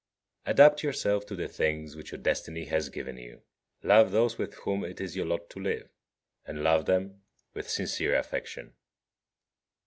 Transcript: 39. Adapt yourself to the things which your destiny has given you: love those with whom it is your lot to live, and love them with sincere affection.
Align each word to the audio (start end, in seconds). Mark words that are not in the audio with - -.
39. 0.45 0.51
Adapt 0.55 0.81
yourself 0.83 1.25
to 1.27 1.35
the 1.35 1.47
things 1.47 1.95
which 1.95 2.11
your 2.11 2.17
destiny 2.19 2.65
has 2.65 2.89
given 2.89 3.17
you: 3.17 3.43
love 3.83 4.09
those 4.09 4.35
with 4.35 4.55
whom 4.63 4.83
it 4.83 4.99
is 4.99 5.15
your 5.15 5.27
lot 5.27 5.47
to 5.47 5.59
live, 5.59 5.91
and 6.43 6.63
love 6.63 6.87
them 6.87 7.21
with 7.53 7.69
sincere 7.69 8.15
affection. 8.17 8.73